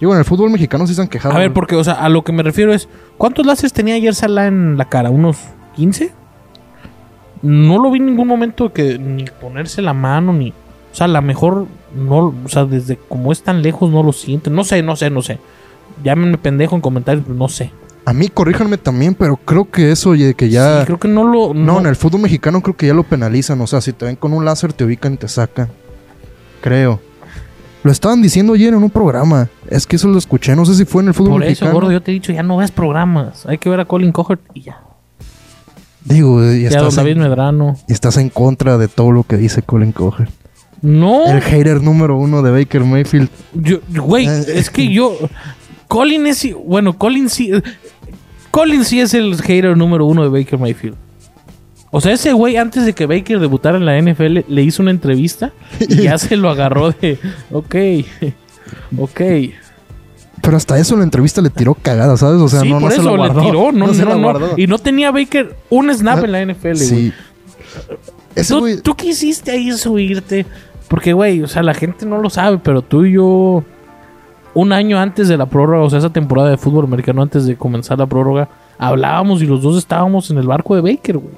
Digo, 0.00 0.12
en 0.14 0.18
el 0.18 0.24
fútbol 0.24 0.50
mexicano 0.50 0.86
sí 0.86 0.94
se 0.94 1.02
han 1.02 1.08
quejado. 1.08 1.34
A 1.34 1.38
ver, 1.38 1.52
porque, 1.52 1.76
o 1.76 1.84
sea, 1.84 1.94
a 1.94 2.08
lo 2.08 2.24
que 2.24 2.32
me 2.32 2.42
refiero 2.42 2.72
es, 2.72 2.88
¿cuántos 3.18 3.44
láseres 3.44 3.72
tenía 3.72 3.94
ayer 3.94 4.14
Salah 4.14 4.46
en 4.46 4.78
la 4.78 4.88
cara? 4.88 5.10
¿Unos 5.10 5.36
15? 5.76 6.12
No 7.42 7.82
lo 7.82 7.90
vi 7.90 7.98
en 7.98 8.06
ningún 8.06 8.28
momento 8.28 8.72
que 8.72 8.98
ni 8.98 9.24
ponerse 9.24 9.82
la 9.82 9.94
mano, 9.94 10.32
ni... 10.32 10.50
O 10.50 10.94
sea, 10.94 11.04
a 11.04 11.08
lo 11.08 11.22
mejor, 11.22 11.66
no, 11.94 12.34
o 12.44 12.48
sea, 12.48 12.64
desde 12.64 12.96
como 12.96 13.32
es 13.32 13.42
tan 13.42 13.62
lejos 13.62 13.90
no 13.90 14.02
lo 14.02 14.12
siente. 14.12 14.50
No 14.50 14.64
sé, 14.64 14.82
no 14.82 14.96
sé, 14.96 15.08
no 15.08 15.22
sé. 15.22 15.38
Llámenme 16.02 16.36
pendejo 16.36 16.74
en 16.74 16.82
comentarios, 16.82 17.24
pero 17.24 17.38
no 17.38 17.48
sé. 17.48 17.70
A 18.04 18.12
mí, 18.12 18.28
corríjanme 18.28 18.76
también, 18.76 19.14
pero 19.14 19.36
creo 19.36 19.70
que 19.70 19.92
eso, 19.92 20.10
oye, 20.10 20.34
que 20.34 20.48
ya. 20.48 20.80
Sí, 20.80 20.86
creo 20.86 20.98
que 20.98 21.06
no 21.06 21.24
lo... 21.24 21.54
No, 21.54 21.78
en 21.78 21.86
el 21.86 21.96
fútbol 21.96 22.22
mexicano 22.22 22.60
creo 22.60 22.76
que 22.76 22.88
ya 22.88 22.94
lo 22.94 23.04
penalizan. 23.04 23.60
O 23.60 23.66
sea, 23.66 23.80
si 23.80 23.92
te 23.92 24.04
ven 24.04 24.16
con 24.16 24.32
un 24.32 24.44
láser, 24.44 24.72
te 24.72 24.84
ubican 24.84 25.14
y 25.14 25.16
te 25.16 25.28
sacan. 25.28 25.68
Creo. 26.60 27.00
Lo 27.82 27.92
estaban 27.92 28.20
diciendo 28.20 28.54
ayer 28.54 28.74
en 28.74 28.82
un 28.82 28.90
programa. 28.90 29.48
Es 29.68 29.86
que 29.86 29.96
eso 29.96 30.08
lo 30.08 30.18
escuché. 30.18 30.56
No 30.56 30.66
sé 30.66 30.74
si 30.74 30.84
fue 30.84 31.02
en 31.02 31.08
el 31.08 31.14
fútbol 31.14 31.34
Por 31.34 31.42
eso, 31.44 31.50
mexicano. 31.50 31.72
gordo, 31.72 31.92
yo 31.92 32.02
te 32.02 32.10
he 32.10 32.14
dicho, 32.14 32.32
ya 32.32 32.42
no 32.42 32.56
veas 32.56 32.72
programas. 32.72 33.46
Hay 33.46 33.58
que 33.58 33.70
ver 33.70 33.80
a 33.80 33.84
Colin 33.84 34.12
Cowherd 34.12 34.40
y 34.54 34.62
ya. 34.62 34.82
Digo, 36.04 36.42
y 36.52 36.64
estás, 36.64 36.82
don 36.82 36.94
David 36.96 37.12
en, 37.12 37.18
Medrano. 37.20 37.76
y 37.88 37.92
estás 37.92 38.16
en 38.16 38.30
contra 38.30 38.78
de 38.78 38.88
todo 38.88 39.12
lo 39.12 39.24
que 39.24 39.36
dice 39.36 39.62
Colin 39.62 39.92
Cowherd. 39.92 40.28
No, 40.82 41.26
El 41.26 41.42
hater 41.42 41.82
número 41.82 42.16
uno 42.16 42.40
de 42.42 42.50
Baker 42.50 42.84
Mayfield. 42.84 43.28
Yo, 43.52 43.78
güey, 43.90 44.26
Eh, 44.26 44.44
es 44.54 44.70
que 44.70 44.90
yo. 44.90 45.14
Colin 45.88 46.26
es. 46.26 46.46
Bueno, 46.64 46.96
Colin 46.96 47.28
sí. 47.28 47.50
Colin 48.50 48.84
sí 48.84 49.00
es 49.00 49.12
el 49.12 49.36
hater 49.42 49.76
número 49.76 50.06
uno 50.06 50.22
de 50.22 50.28
Baker 50.30 50.58
Mayfield. 50.58 50.96
O 51.90 52.00
sea, 52.00 52.12
ese 52.12 52.32
güey, 52.32 52.56
antes 52.56 52.86
de 52.86 52.92
que 52.94 53.04
Baker 53.06 53.40
debutara 53.40 53.76
en 53.76 53.84
la 53.84 54.00
NFL, 54.00 54.44
le 54.48 54.62
hizo 54.62 54.80
una 54.80 54.92
entrevista 54.92 55.52
y 55.80 55.96
ya 56.04 56.16
se 56.18 56.36
lo 56.36 56.48
agarró 56.48 56.92
de. 56.92 57.18
Ok. 57.52 57.74
Ok. 58.98 59.20
Pero 60.42 60.56
hasta 60.56 60.78
eso 60.78 60.96
la 60.96 61.04
entrevista 61.04 61.40
le 61.42 61.50
tiró 61.50 61.74
cagada, 61.74 62.16
¿sabes? 62.16 62.40
O 62.40 62.48
sea, 62.48 62.60
sí, 62.60 62.70
no, 62.70 62.80
por 62.80 62.82
no 62.88 62.90
se 62.90 63.00
eso 63.00 63.10
lo 63.10 63.16
guardó. 63.16 63.40
le 63.40 63.46
tiró. 63.46 63.72
No, 63.72 63.86
no, 63.86 63.94
se 63.94 64.04
lo 64.04 64.18
guardó. 64.20 64.50
Y 64.56 64.66
no 64.66 64.78
tenía 64.78 65.10
Baker 65.10 65.56
un 65.68 65.92
snap 65.94 66.24
en 66.24 66.32
la 66.32 66.44
NFL, 66.44 66.74
güey. 66.74 66.76
Sí. 66.76 67.12
Ese 68.34 68.54
¿Tú, 68.54 68.60
güey. 68.60 68.80
tú 68.80 68.94
quisiste 68.94 69.50
ahí 69.50 69.72
subirte. 69.72 70.46
Porque, 70.88 71.12
güey, 71.12 71.42
o 71.42 71.46
sea, 71.48 71.62
la 71.62 71.74
gente 71.74 72.04
no 72.04 72.18
lo 72.18 72.30
sabe, 72.30 72.58
pero 72.58 72.82
tú 72.82 73.04
y 73.04 73.12
yo, 73.12 73.62
un 74.54 74.72
año 74.72 74.98
antes 74.98 75.28
de 75.28 75.36
la 75.36 75.46
prórroga, 75.46 75.84
o 75.84 75.90
sea, 75.90 76.00
esa 76.00 76.10
temporada 76.10 76.50
de 76.50 76.56
fútbol 76.56 76.84
americano, 76.84 77.22
antes 77.22 77.46
de 77.46 77.56
comenzar 77.56 77.98
la 77.98 78.06
prórroga, 78.06 78.48
hablábamos 78.76 79.40
y 79.40 79.46
los 79.46 79.62
dos 79.62 79.78
estábamos 79.78 80.30
en 80.30 80.38
el 80.38 80.48
barco 80.48 80.74
de 80.74 80.80
Baker, 80.80 81.18
güey. 81.18 81.34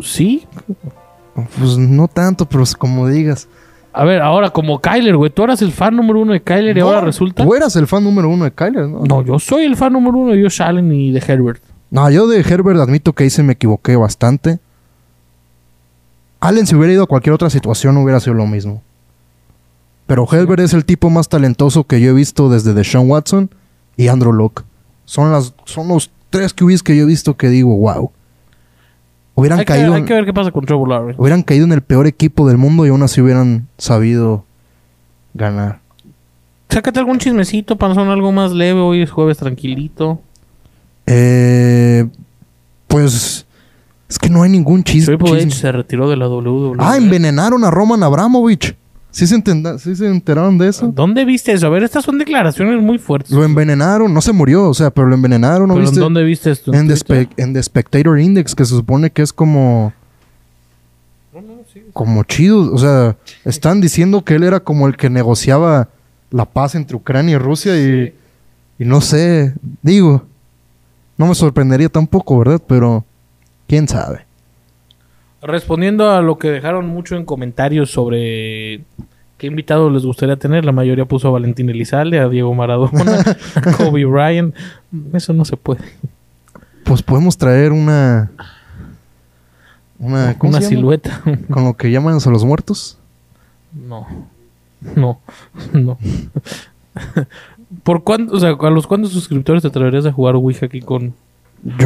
Sí. 0.00 0.46
Pues 1.58 1.78
no 1.78 2.06
tanto, 2.08 2.44
pero 2.44 2.64
como 2.76 3.08
digas. 3.08 3.48
A 3.98 4.04
ver, 4.04 4.22
ahora, 4.22 4.50
como 4.50 4.80
Kyler, 4.80 5.16
güey, 5.16 5.28
tú 5.28 5.42
eras 5.42 5.60
el 5.60 5.72
fan 5.72 5.96
número 5.96 6.20
uno 6.20 6.32
de 6.32 6.40
Kyler 6.40 6.76
y 6.76 6.78
No, 6.78 6.86
ahora 6.86 7.00
resulta. 7.00 7.42
Tú 7.42 7.52
eras 7.52 7.74
el 7.74 7.88
fan 7.88 8.04
número 8.04 8.28
uno 8.28 8.44
de 8.44 8.52
Kyler, 8.52 8.86
¿no? 8.86 9.02
No, 9.04 9.24
yo 9.24 9.40
soy 9.40 9.64
el 9.64 9.76
fan 9.76 9.92
número 9.92 10.18
uno 10.18 10.32
de 10.34 10.40
Josh 10.40 10.62
Allen 10.62 10.92
y 10.92 11.10
de 11.10 11.18
Herbert. 11.18 11.60
No, 11.90 12.08
yo 12.08 12.28
de 12.28 12.38
Herbert 12.38 12.78
admito 12.78 13.12
que 13.12 13.24
ahí 13.24 13.30
se 13.30 13.42
me 13.42 13.54
equivoqué 13.54 13.96
bastante. 13.96 14.60
Allen, 16.38 16.68
si 16.68 16.76
hubiera 16.76 16.92
ido 16.92 17.02
a 17.02 17.06
cualquier 17.08 17.32
otra 17.32 17.50
situación, 17.50 17.96
hubiera 17.96 18.20
sido 18.20 18.34
lo 18.34 18.46
mismo. 18.46 18.82
Pero 20.06 20.28
Herbert 20.30 20.60
es 20.60 20.74
el 20.74 20.84
tipo 20.84 21.10
más 21.10 21.28
talentoso 21.28 21.82
que 21.82 22.00
yo 22.00 22.10
he 22.10 22.14
visto 22.14 22.48
desde 22.48 22.74
Deshaun 22.74 23.10
Watson 23.10 23.50
y 23.96 24.06
Andrew 24.06 24.32
Locke. 24.32 24.62
Son, 25.06 25.32
las, 25.32 25.54
son 25.64 25.88
los 25.88 26.12
tres 26.30 26.54
QBs 26.54 26.84
que 26.84 26.96
yo 26.96 27.02
he 27.02 27.06
visto 27.06 27.36
que 27.36 27.48
digo, 27.48 27.76
wow. 27.76 28.12
Hubieran 29.38 29.60
Hay 29.60 29.64
que, 29.64 29.72
caído, 29.72 29.94
hay 29.94 30.00
en, 30.00 30.06
que 30.06 30.14
ver 30.14 30.24
qué 30.24 30.32
pasa 30.34 30.50
con 30.50 30.64
Trevor 30.64 30.88
Lawrence. 30.88 31.20
hubieran 31.20 31.42
caído 31.44 31.64
en 31.64 31.72
el 31.72 31.80
peor 31.82 32.06
equipo 32.08 32.48
del 32.48 32.58
mundo 32.58 32.84
y 32.84 32.88
aún 32.88 33.02
así 33.04 33.20
hubieran 33.20 33.68
sabido 33.78 34.44
ganar. 35.34 35.78
Sácate 36.68 36.98
algún 36.98 37.18
chismecito, 37.18 37.76
panzón, 37.76 38.08
algo 38.08 38.32
más 38.32 38.50
leve. 38.52 38.80
Hoy 38.80 39.02
es 39.02 39.10
jueves 39.10 39.38
tranquilito. 39.38 40.20
Eh, 41.06 42.06
pues 42.86 43.46
es 44.08 44.18
que 44.18 44.28
no 44.28 44.42
hay 44.42 44.50
ningún 44.50 44.82
chis- 44.84 45.06
Triple 45.06 45.26
chisme. 45.32 45.52
H 45.52 45.56
se 45.56 45.72
retiró 45.72 46.08
de 46.10 46.16
la 46.16 46.28
WWE. 46.28 46.76
Ah, 46.80 46.96
envenenaron 46.96 47.64
a 47.64 47.70
Roman 47.70 48.02
Abramovich. 48.02 48.74
¿Sí 49.10 49.26
se, 49.26 49.34
entenda- 49.34 49.78
sí 49.78 49.96
se 49.96 50.06
enteraron 50.06 50.58
de 50.58 50.68
eso? 50.68 50.92
¿Dónde 50.94 51.24
viste 51.24 51.52
eso? 51.52 51.66
A 51.66 51.70
ver, 51.70 51.82
estas 51.82 52.04
son 52.04 52.18
declaraciones 52.18 52.80
muy 52.82 52.98
fuertes. 52.98 53.30
Lo 53.32 53.42
envenenaron, 53.44 54.12
no 54.12 54.20
se 54.20 54.32
murió, 54.32 54.68
o 54.68 54.74
sea, 54.74 54.90
pero 54.90 55.06
lo 55.08 55.14
envenenaron, 55.14 55.66
¿no 55.68 55.74
¿Pero 55.74 55.84
en 55.86 55.90
viste? 55.90 56.00
dónde 56.00 56.22
viste 56.24 56.50
esto? 56.50 56.72
En, 56.74 56.86
the 56.86 56.94
Twitter? 56.94 57.22
Spe- 57.26 57.42
en 57.42 57.52
The 57.54 57.62
Spectator 57.62 58.20
Index, 58.20 58.54
que 58.54 58.64
se 58.64 58.70
supone 58.74 59.10
que 59.10 59.22
es 59.22 59.32
como... 59.32 59.92
Como 61.92 62.24
chido, 62.24 62.72
o 62.72 62.78
sea, 62.78 63.16
están 63.44 63.80
diciendo 63.80 64.24
que 64.24 64.34
él 64.34 64.42
era 64.44 64.60
como 64.60 64.86
el 64.88 64.96
que 64.96 65.08
negociaba 65.10 65.88
la 66.30 66.44
paz 66.44 66.74
entre 66.74 66.96
Ucrania 66.96 67.36
y 67.36 67.38
Rusia 67.38 67.76
y, 67.78 68.14
y 68.78 68.84
no 68.84 69.00
sé, 69.00 69.54
digo, 69.82 70.24
no 71.16 71.26
me 71.26 71.34
sorprendería 71.34 71.88
tampoco, 71.88 72.38
¿verdad? 72.38 72.60
Pero, 72.66 73.04
¿quién 73.66 73.86
sabe? 73.88 74.26
Respondiendo 75.40 76.10
a 76.10 76.20
lo 76.20 76.38
que 76.38 76.50
dejaron 76.50 76.86
mucho 76.88 77.16
en 77.16 77.24
comentarios 77.24 77.92
sobre 77.92 78.80
qué 79.36 79.46
invitados 79.46 79.92
les 79.92 80.04
gustaría 80.04 80.36
tener, 80.36 80.64
la 80.64 80.72
mayoría 80.72 81.04
puso 81.04 81.28
a 81.28 81.30
Valentín 81.30 81.70
Elizalde, 81.70 82.18
a 82.18 82.28
Diego 82.28 82.52
Maradona, 82.54 83.20
a 83.54 83.72
Kobe 83.76 84.04
Bryant. 84.04 84.54
Eso 85.12 85.32
no 85.32 85.44
se 85.44 85.56
puede. 85.56 85.84
Pues 86.84 87.02
podemos 87.02 87.36
traer 87.38 87.72
una... 87.72 88.30
Una, 90.00 90.34
silueta. 90.60 91.22
Con 91.50 91.64
lo 91.64 91.74
que 91.74 91.90
llaman 91.90 92.18
a 92.24 92.30
los 92.30 92.44
muertos. 92.44 92.98
No. 93.72 94.06
No. 94.94 95.20
No. 95.72 95.98
¿Por 97.82 98.04
cuánto, 98.04 98.34
o 98.34 98.40
sea, 98.40 98.50
a 98.50 98.70
los 98.70 98.86
cuántos 98.86 99.12
suscriptores 99.12 99.62
te 99.62 99.68
atreverías 99.68 100.06
a 100.06 100.12
jugar 100.12 100.36
Ouija 100.36 100.66
aquí 100.66 100.80
con... 100.80 101.14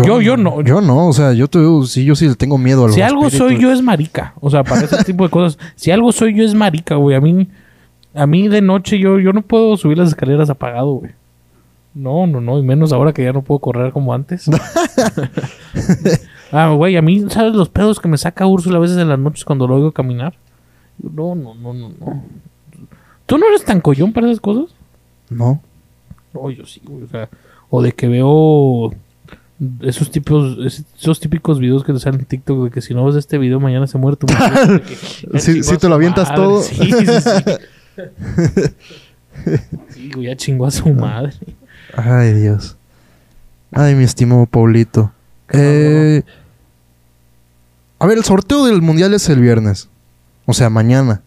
Yo- 0.04 0.20
yo 0.20 0.36
no. 0.36 0.60
Yo 0.62 0.80
no, 0.80 1.08
o 1.08 1.12
sea, 1.12 1.32
yo 1.32 1.48
te 1.48 1.58
sí, 1.86 2.04
yo 2.04 2.14
sí 2.14 2.28
le 2.28 2.34
tengo 2.34 2.58
miedo 2.58 2.84
a 2.84 2.86
los 2.86 2.94
Si 2.94 3.02
algo 3.02 3.26
espíritus. 3.26 3.52
soy 3.52 3.62
yo 3.62 3.72
es 3.72 3.82
marica. 3.82 4.34
O 4.40 4.50
sea, 4.50 4.64
para 4.64 4.82
ese 4.82 5.02
tipo 5.04 5.24
de 5.24 5.30
cosas. 5.30 5.58
Si 5.76 5.90
algo 5.90 6.12
soy 6.12 6.34
yo 6.36 6.44
es 6.44 6.54
marica, 6.54 6.96
güey. 6.96 7.16
A 7.16 7.20
mí... 7.20 7.48
A 8.14 8.26
mí 8.26 8.46
de 8.48 8.60
noche 8.60 8.98
yo, 8.98 9.18
yo 9.18 9.32
no 9.32 9.40
puedo 9.40 9.74
subir 9.78 9.96
las 9.96 10.10
escaleras 10.10 10.50
apagado, 10.50 10.92
güey. 10.96 11.12
No, 11.94 12.26
no, 12.26 12.42
no. 12.42 12.58
Y 12.58 12.62
menos 12.62 12.92
ahora 12.92 13.14
que 13.14 13.24
ya 13.24 13.32
no 13.32 13.40
puedo 13.40 13.58
correr 13.58 13.90
como 13.92 14.12
antes. 14.12 14.50
ah, 16.52 16.72
güey, 16.74 16.96
a 16.96 17.02
mí, 17.02 17.24
¿sabes 17.28 17.54
los 17.54 17.68
pedos 17.68 18.00
que 18.00 18.08
me 18.08 18.18
saca 18.18 18.46
Úrsula 18.46 18.76
a 18.76 18.80
veces 18.80 18.98
en 18.98 19.08
las 19.08 19.18
noches 19.18 19.44
cuando 19.44 19.66
lo 19.66 19.76
oigo 19.76 19.92
caminar? 19.92 20.34
No, 21.02 21.34
no, 21.34 21.54
no, 21.54 21.72
no, 21.72 21.88
no. 21.88 22.22
¿Tú 23.26 23.38
no 23.38 23.46
eres 23.48 23.64
tan 23.64 23.80
collón 23.80 24.12
para 24.12 24.26
esas 24.26 24.40
cosas? 24.40 24.74
No. 25.30 25.60
No, 26.34 26.50
yo 26.50 26.66
sí, 26.66 26.80
güey. 26.84 27.04
O 27.04 27.08
sea, 27.08 27.28
o 27.70 27.82
de 27.82 27.92
que 27.92 28.08
veo 28.08 28.92
esos 29.82 30.10
tipos, 30.10 30.58
esos 30.98 31.20
típicos 31.20 31.58
videos 31.58 31.84
que 31.84 31.92
te 31.92 32.00
salen 32.00 32.20
en 32.20 32.26
TikTok 32.26 32.64
de 32.64 32.70
que 32.70 32.80
si 32.80 32.94
no 32.94 33.04
ves 33.04 33.16
este 33.16 33.38
video 33.38 33.60
mañana 33.60 33.86
se 33.86 33.98
muere 33.98 34.16
tu 34.16 34.26
madre. 34.26 34.82
A 35.72 35.76
te 35.76 35.88
lo 35.88 35.94
avientas 35.94 36.28
madre. 36.28 36.42
todo. 36.42 36.62
Sí, 36.62 36.76
sí, 36.76 37.06
sí. 37.06 38.72
Sí, 39.94 40.10
güey, 40.14 40.26
ya 40.26 40.36
chingó 40.36 40.66
a 40.66 40.70
su 40.70 40.88
madre. 40.90 41.32
Ay, 41.96 42.34
Dios. 42.34 42.76
Ay, 43.72 43.94
mi 43.94 44.04
estimado 44.04 44.46
Paulito. 44.46 45.10
Eh, 45.50 46.22
a 47.98 48.06
ver, 48.06 48.18
el 48.18 48.24
sorteo 48.24 48.66
del 48.66 48.82
mundial 48.82 49.14
es 49.14 49.28
el 49.30 49.40
viernes. 49.40 49.88
O 50.44 50.52
sea, 50.52 50.68
mañana. 50.70 51.22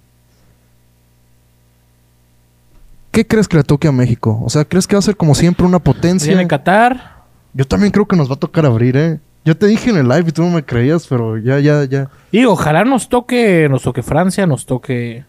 ¿Qué 3.11 3.25
crees 3.25 3.47
que 3.47 3.57
le 3.57 3.63
toque 3.63 3.87
a 3.87 3.91
México? 3.91 4.39
O 4.43 4.49
sea, 4.49 4.65
¿crees 4.65 4.85
que 4.87 4.95
va 4.95 4.99
a 4.99 5.01
ser 5.01 5.17
como 5.17 5.35
siempre 5.35 5.65
una 5.65 5.79
potencia? 5.79 6.27
Viene 6.27 6.47
Qatar. 6.47 7.14
Yo 7.55 7.65
también 7.65 7.91
creo 7.91 8.05
que 8.05 8.15
nos 8.15 8.29
va 8.29 8.35
a 8.35 8.39
tocar 8.39 8.65
abrir, 8.67 8.95
¿eh? 8.97 9.19
Yo 9.43 9.55
te 9.57 9.65
dije 9.65 9.89
en 9.89 9.97
el 9.97 10.07
live 10.07 10.25
y 10.27 10.31
tú 10.31 10.43
no 10.43 10.49
me 10.51 10.63
creías, 10.63 11.07
pero 11.07 11.37
ya, 11.37 11.59
ya, 11.59 11.83
ya. 11.85 12.09
Y 12.31 12.45
ojalá 12.45 12.83
nos 12.83 13.09
toque, 13.09 13.67
nos 13.69 13.81
toque 13.83 14.03
Francia, 14.03 14.45
nos 14.45 14.65
toque. 14.65 15.23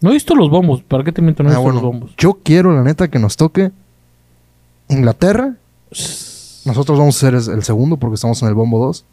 No 0.00 0.10
he 0.10 0.14
visto 0.14 0.34
los 0.34 0.48
bombos, 0.50 0.82
¿para 0.82 1.02
qué 1.04 1.12
te 1.12 1.20
miento? 1.22 1.42
No 1.42 1.50
he 1.50 1.54
Ah, 1.54 1.58
visto 1.58 1.72
los 1.72 1.82
bombos. 1.82 2.10
yo 2.16 2.38
quiero, 2.42 2.72
la 2.74 2.82
neta, 2.82 3.08
que 3.08 3.18
nos 3.18 3.36
toque 3.36 3.70
Inglaterra. 4.88 5.54
Nosotros 6.64 6.98
vamos 6.98 7.16
a 7.16 7.20
ser 7.20 7.34
el 7.54 7.62
segundo 7.64 7.96
porque 7.96 8.14
estamos 8.14 8.40
en 8.42 8.48
el 8.48 8.54
bombo 8.54 8.78
2. 8.86 9.04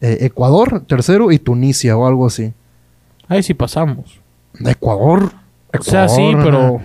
Eh, 0.00 0.18
Ecuador, 0.22 0.80
tercero, 0.86 1.30
y 1.32 1.38
Tunisia 1.38 1.96
o 1.96 2.06
algo 2.06 2.26
así. 2.26 2.52
Ahí 3.28 3.42
sí 3.42 3.52
pasamos. 3.52 4.20
Ecuador. 4.64 5.32
O 5.78 5.82
sea, 5.82 6.08
sí, 6.08 6.32
pero. 6.42 6.80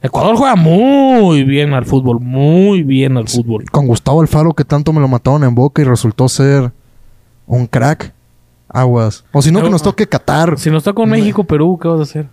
Ecuador 0.00 0.36
juega 0.36 0.54
muy 0.56 1.42
bien 1.44 1.74
al 1.74 1.84
fútbol, 1.84 2.20
muy 2.20 2.82
bien 2.82 3.16
al 3.16 3.28
fútbol. 3.28 3.64
Con 3.70 3.86
Gustavo 3.86 4.20
Alfaro, 4.20 4.52
que 4.54 4.64
tanto 4.64 4.92
me 4.92 5.00
lo 5.00 5.08
mataron 5.08 5.42
en 5.44 5.54
boca 5.54 5.82
y 5.82 5.84
resultó 5.84 6.28
ser 6.28 6.72
un 7.46 7.66
crack. 7.66 8.14
Aguas. 8.68 9.24
O 9.32 9.40
si 9.40 9.50
no, 9.50 9.60
que 9.60 9.64
No, 9.64 9.70
nos 9.70 9.82
toque 9.82 10.06
Qatar. 10.06 10.58
Si 10.58 10.70
nos 10.70 10.84
toca 10.84 10.96
con 10.96 11.08
México, 11.08 11.42
Perú, 11.44 11.78
¿qué 11.80 11.88
vas 11.88 12.00
a 12.00 12.02
hacer? 12.02 12.26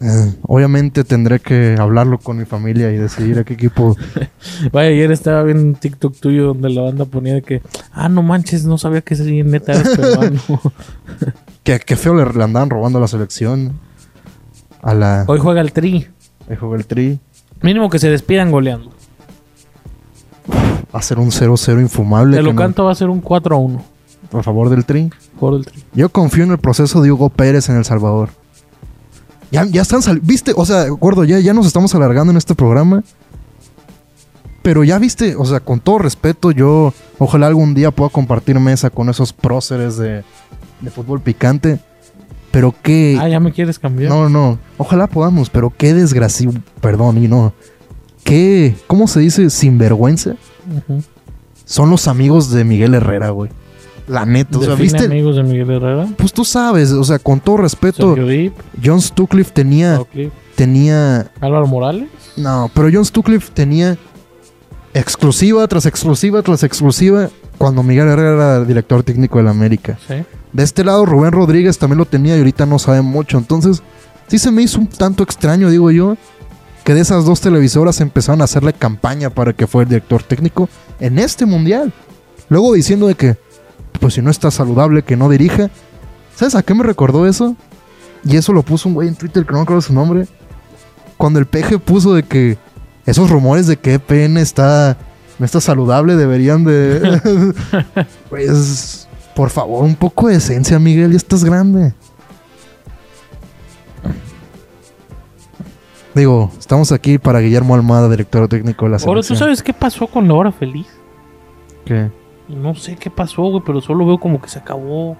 Eh, 0.00 0.34
obviamente 0.42 1.04
tendré 1.04 1.38
que 1.40 1.76
hablarlo 1.78 2.18
con 2.18 2.38
mi 2.38 2.44
familia 2.44 2.90
y 2.92 2.96
decidir 2.96 3.38
a 3.40 3.44
qué 3.44 3.54
equipo. 3.54 3.96
Vaya, 4.72 4.88
ayer 4.90 5.10
estaba 5.12 5.42
viendo 5.42 5.64
un 5.64 5.74
TikTok 5.74 6.16
tuyo 6.18 6.46
donde 6.46 6.70
la 6.70 6.82
banda 6.82 7.04
ponía 7.04 7.40
que, 7.40 7.62
ah, 7.92 8.08
no 8.08 8.22
manches, 8.22 8.64
no 8.64 8.78
sabía 8.78 9.00
que 9.02 9.14
ese 9.14 9.24
neta 9.42 9.72
eres 9.72 9.88
peruano. 9.96 10.40
que, 11.62 11.78
que 11.80 11.96
feo 11.96 12.14
le, 12.14 12.32
le 12.32 12.44
andaban 12.44 12.70
robando 12.70 12.98
a 12.98 13.02
la 13.02 13.08
selección. 13.08 13.72
A 14.82 14.94
la. 14.94 15.24
Hoy 15.28 15.38
juega 15.40 15.60
el 15.60 15.72
Tri. 15.72 16.06
El 16.52 16.58
juego 16.58 16.74
del 16.74 16.86
Tri. 16.86 17.18
Mínimo 17.62 17.88
que 17.90 17.98
se 17.98 18.08
despidan 18.10 18.50
goleando. 18.50 18.90
Va 20.94 20.98
a 20.98 21.02
ser 21.02 21.18
un 21.18 21.30
0-0 21.30 21.80
infumable. 21.80 22.36
De 22.36 22.42
lo 22.42 22.52
no- 22.52 22.58
canto 22.60 22.84
va 22.84 22.92
a 22.92 22.94
ser 22.94 23.08
un 23.08 23.20
4 23.20 23.54
a 23.56 23.58
1. 23.58 23.84
a 24.32 24.42
favor 24.42 24.68
del 24.70 24.84
Tri. 24.84 25.10
Por 25.38 25.54
el 25.54 25.64
Tri. 25.66 25.82
Yo 25.94 26.08
confío 26.08 26.44
en 26.44 26.52
el 26.52 26.58
proceso 26.58 27.02
de 27.02 27.12
Hugo 27.12 27.28
Pérez 27.30 27.68
en 27.68 27.76
El 27.76 27.84
Salvador. 27.84 28.30
Ya, 29.50 29.64
ya 29.66 29.82
están 29.82 30.00
saliendo. 30.02 30.26
¿Viste? 30.26 30.52
O 30.56 30.64
sea, 30.64 30.88
gordo, 30.88 31.24
ya, 31.24 31.38
ya 31.38 31.52
nos 31.52 31.66
estamos 31.66 31.94
alargando 31.94 32.30
en 32.30 32.36
este 32.38 32.54
programa. 32.54 33.02
Pero 34.62 34.84
ya 34.84 34.98
viste, 34.98 35.34
o 35.36 35.44
sea, 35.44 35.60
con 35.60 35.80
todo 35.80 35.98
respeto, 35.98 36.50
yo 36.52 36.94
ojalá 37.18 37.48
algún 37.48 37.74
día 37.74 37.90
pueda 37.90 38.10
compartir 38.10 38.58
mesa 38.60 38.90
con 38.90 39.08
esos 39.10 39.32
próceres 39.32 39.96
de, 39.96 40.24
de 40.80 40.90
fútbol 40.90 41.20
picante. 41.20 41.80
Pero 42.52 42.74
qué. 42.82 43.18
Ah, 43.18 43.28
ya 43.28 43.40
me 43.40 43.50
quieres 43.50 43.78
cambiar. 43.78 44.10
No, 44.10 44.28
no. 44.28 44.58
Ojalá 44.76 45.08
podamos, 45.08 45.50
pero 45.50 45.72
qué 45.76 45.94
desgracia. 45.94 46.50
Perdón, 46.80 47.18
y 47.18 47.26
no. 47.26 47.52
Qué. 48.22 48.76
¿Cómo 48.86 49.08
se 49.08 49.20
dice? 49.20 49.50
Sinvergüenza. 49.50 50.36
Son 51.64 51.90
los 51.90 52.06
amigos 52.06 52.50
de 52.50 52.64
Miguel 52.64 52.94
Herrera, 52.94 53.30
güey. 53.30 53.50
La 54.06 54.26
neta. 54.26 54.58
O 54.58 54.62
sea, 54.62 54.74
¿viste? 54.74 55.04
amigos 55.04 55.36
de 55.36 55.42
Miguel 55.42 55.70
Herrera. 55.70 56.06
Pues 56.18 56.32
tú 56.32 56.44
sabes, 56.44 56.92
o 56.92 57.02
sea, 57.02 57.18
con 57.18 57.40
todo 57.40 57.56
respeto, 57.56 58.14
John 58.84 59.00
Stucliffe 59.00 59.52
tenía, 59.52 60.00
Oakley, 60.00 60.30
tenía, 60.54 61.30
Álvaro 61.40 61.66
Morales. 61.66 62.08
no, 62.36 62.70
pero 62.74 62.90
John 62.92 63.04
Stucliffe 63.04 63.50
tenía 63.54 63.96
exclusiva 64.92 65.66
tras 65.68 65.86
exclusiva 65.86 66.42
tras 66.42 66.62
exclusiva 66.64 67.30
cuando 67.56 67.82
Miguel 67.82 68.08
Herrera 68.08 68.34
era 68.34 68.64
director 68.64 69.02
técnico 69.02 69.38
de 69.38 69.44
la 69.44 69.50
América. 69.52 69.98
Sí. 70.06 70.16
De 70.52 70.62
este 70.62 70.84
lado 70.84 71.06
Rubén 71.06 71.32
Rodríguez 71.32 71.78
también 71.78 71.98
lo 71.98 72.04
tenía 72.04 72.36
y 72.36 72.38
ahorita 72.38 72.66
no 72.66 72.78
sabe 72.78 73.00
mucho, 73.02 73.38
entonces 73.38 73.82
sí 74.28 74.38
se 74.38 74.50
me 74.50 74.62
hizo 74.62 74.78
un 74.78 74.86
tanto 74.86 75.22
extraño, 75.22 75.70
digo 75.70 75.90
yo, 75.90 76.16
que 76.84 76.94
de 76.94 77.00
esas 77.00 77.24
dos 77.24 77.40
televisoras 77.40 78.00
empezaron 78.00 78.40
a 78.40 78.44
hacerle 78.44 78.72
campaña 78.72 79.30
para 79.30 79.52
que 79.52 79.66
fuera 79.66 79.84
el 79.84 79.88
director 79.90 80.22
técnico 80.22 80.68
en 81.00 81.18
este 81.18 81.46
mundial. 81.46 81.92
Luego 82.48 82.72
diciendo 82.72 83.06
de 83.06 83.14
que, 83.14 83.36
pues 84.00 84.14
si 84.14 84.22
no 84.22 84.30
está 84.30 84.50
saludable, 84.50 85.02
que 85.02 85.16
no 85.16 85.28
dirija. 85.28 85.70
¿Sabes 86.34 86.54
a 86.54 86.62
qué 86.62 86.74
me 86.74 86.82
recordó 86.82 87.26
eso? 87.26 87.56
Y 88.24 88.36
eso 88.36 88.52
lo 88.52 88.62
puso 88.62 88.88
un 88.88 88.94
güey 88.94 89.08
en 89.08 89.14
Twitter 89.14 89.44
que 89.44 89.52
no 89.52 89.58
me 89.58 89.62
acuerdo 89.62 89.82
su 89.82 89.92
nombre. 89.92 90.26
Cuando 91.16 91.38
el 91.38 91.46
peje 91.46 91.78
puso 91.78 92.14
de 92.14 92.24
que 92.24 92.58
esos 93.06 93.30
rumores 93.30 93.66
de 93.66 93.76
que 93.76 93.94
EPN 93.94 94.38
está, 94.38 94.96
no 95.38 95.46
está 95.46 95.60
saludable 95.60 96.16
deberían 96.16 96.64
de... 96.64 97.54
pues, 98.30 99.01
por 99.34 99.50
favor, 99.50 99.84
un 99.84 99.94
poco 99.94 100.28
de 100.28 100.36
esencia, 100.36 100.78
Miguel, 100.78 101.10
ya 101.10 101.16
estás 101.16 101.44
grande. 101.44 101.92
Digo, 106.14 106.50
estamos 106.58 106.92
aquí 106.92 107.18
para 107.18 107.40
Guillermo 107.40 107.74
Almada, 107.74 108.08
director 108.10 108.46
técnico 108.48 108.84
de 108.84 108.90
la 108.90 108.96
Ahora, 108.98 109.20
¿tú 109.20 109.28
selección. 109.28 109.38
sabes 109.38 109.62
qué 109.62 109.72
pasó 109.72 110.06
con 110.06 110.28
la 110.28 110.34
hora 110.34 110.52
feliz? 110.52 110.86
¿Qué? 111.86 112.10
No 112.48 112.74
sé 112.74 112.96
qué 112.96 113.08
pasó, 113.08 113.42
güey, 113.44 113.62
pero 113.64 113.80
solo 113.80 114.04
veo 114.04 114.18
como 114.18 114.40
que 114.40 114.48
se 114.48 114.58
acabó. 114.58 115.16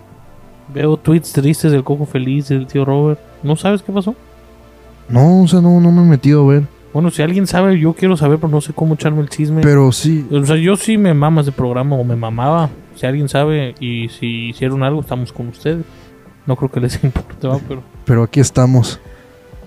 Veo 0.73 0.97
tweets 0.99 1.33
tristes 1.33 1.73
del 1.73 1.83
Coco 1.83 2.04
Feliz, 2.04 2.49
del 2.49 2.66
tío 2.66 2.85
Robert. 2.85 3.19
¿No 3.42 3.57
sabes 3.57 3.83
qué 3.83 3.90
pasó? 3.90 4.14
No, 5.09 5.42
o 5.42 5.49
sea, 5.49 5.61
no, 5.61 5.81
no 5.81 5.90
me 5.90 6.02
he 6.02 6.04
metido 6.04 6.45
a 6.45 6.52
ver. 6.52 6.62
Bueno, 6.92 7.11
si 7.11 7.23
alguien 7.23 7.47
sabe, 7.47 7.78
yo 7.78 7.95
quiero 7.95 8.16
saber, 8.19 8.38
pero 8.38 8.49
no 8.50 8.61
sé 8.61 8.75
cómo 8.75 8.95
echarme 8.95 9.23
el 9.23 9.31
chisme. 9.31 9.62
Pero 9.62 9.92
sí, 9.92 10.26
O 10.31 10.45
sea, 10.45 10.57
yo 10.57 10.76
sí 10.76 10.99
me 10.99 11.14
mama 11.14 11.40
ese 11.40 11.52
programa 11.52 11.97
o 11.97 12.04
me 12.04 12.16
mamaba. 12.16 12.69
Si 12.96 13.06
alguien 13.06 13.28
sabe 13.28 13.75
y 13.80 14.08
si 14.08 14.49
hicieron 14.50 14.82
algo, 14.82 15.00
estamos 15.00 15.32
con 15.32 15.49
ustedes. 15.49 15.84
No 16.46 16.56
creo 16.56 16.70
que 16.70 16.80
les 16.80 17.02
importe, 17.04 17.46
¿va? 17.46 17.58
pero... 17.68 17.82
pero 18.04 18.22
aquí 18.25 18.40
estamos. 18.40 19.00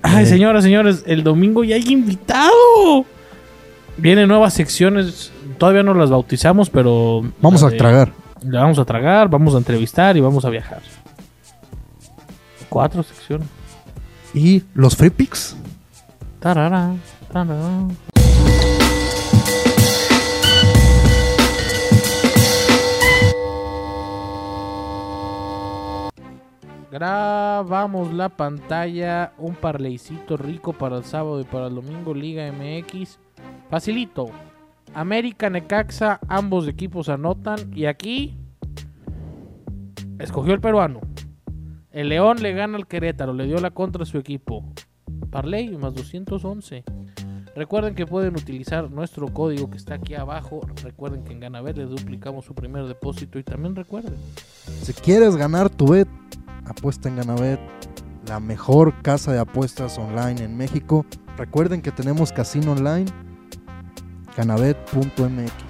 Ay, 0.01 0.23
Eh. 0.23 0.27
señoras, 0.27 0.63
señores, 0.63 1.03
el 1.07 1.23
domingo 1.23 1.63
ya 1.63 1.75
hay 1.75 1.87
invitado. 1.87 3.05
Vienen 3.97 4.27
nuevas 4.27 4.53
secciones. 4.53 5.31
Todavía 5.57 5.83
no 5.83 5.93
las 5.93 6.09
bautizamos, 6.09 6.69
pero... 6.69 7.21
Vamos 7.41 7.63
a 7.63 7.69
de- 7.69 7.77
tragar. 7.77 8.11
Le 8.43 8.57
vamos 8.59 8.77
a 8.77 8.85
tragar, 8.85 9.29
vamos 9.29 9.55
a 9.55 9.57
entrevistar 9.57 10.15
y 10.17 10.19
vamos 10.21 10.43
a 10.45 10.49
viajar. 10.49 10.81
Cuatro 12.69 13.01
secciones. 13.03 13.47
¿Y 14.33 14.63
los 14.73 14.95
free 14.95 15.09
picks? 15.09 15.55
Tarara, 16.39 16.93
tarara. 17.31 17.87
Grabamos 26.95 28.13
la 28.13 28.29
pantalla, 28.29 29.33
un 29.37 29.55
parleycito 29.55 30.37
rico 30.37 30.71
para 30.71 30.95
el 30.95 31.03
sábado 31.03 31.41
y 31.41 31.43
para 31.43 31.67
el 31.67 31.75
domingo, 31.75 32.13
Liga 32.13 32.49
MX. 32.53 33.19
Facilito. 33.69 34.27
América, 34.93 35.49
Necaxa, 35.49 36.21
ambos 36.29 36.69
equipos 36.69 37.09
anotan. 37.09 37.69
Y 37.75 37.87
aquí 37.87 38.37
escogió 40.19 40.53
el 40.53 40.61
peruano. 40.61 41.01
El 41.91 42.07
León 42.07 42.41
le 42.41 42.53
gana 42.53 42.77
al 42.77 42.87
Querétaro, 42.87 43.33
le 43.33 43.45
dio 43.45 43.57
la 43.57 43.71
contra 43.71 44.03
a 44.03 44.05
su 44.05 44.17
equipo. 44.17 44.63
Parley 45.31 45.75
más 45.75 45.93
211. 45.95 46.85
Recuerden 47.57 47.95
que 47.95 48.07
pueden 48.07 48.37
utilizar 48.37 48.89
nuestro 48.89 49.27
código 49.33 49.69
que 49.69 49.75
está 49.75 49.95
aquí 49.95 50.13
abajo. 50.13 50.61
Recuerden 50.81 51.25
que 51.25 51.33
en 51.33 51.41
Ganabet 51.41 51.75
les 51.75 51.89
duplicamos 51.89 52.45
su 52.45 52.55
primer 52.55 52.85
depósito. 52.85 53.37
Y 53.37 53.43
también 53.43 53.75
recuerden, 53.75 54.15
Si 54.81 54.93
quieres 54.93 55.35
ganar 55.35 55.69
tu 55.69 55.87
bet, 55.87 56.07
apuesta 56.65 57.09
en 57.09 57.17
Ganabet, 57.17 57.59
la 58.27 58.39
mejor 58.39 59.01
casa 59.01 59.31
de 59.31 59.39
apuestas 59.39 59.97
online 59.97 60.43
en 60.43 60.57
México. 60.57 61.05
Recuerden 61.37 61.81
que 61.81 61.91
tenemos 61.91 62.31
casino 62.31 62.71
online, 62.73 63.05
ganabet.mx. 64.35 65.64